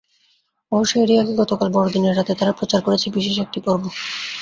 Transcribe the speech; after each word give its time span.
অবশ্য 0.71 0.93
এরই 1.03 1.19
আগে 1.21 1.33
গতকাল 1.41 1.67
বড়দিনের 1.75 2.17
রাতে 2.17 2.33
তারা 2.35 2.53
প্রচার 2.59 2.79
করেছে 2.83 3.07
বিশেষ 3.15 3.35
একটি 3.39 3.59
পর্ব। 3.65 3.83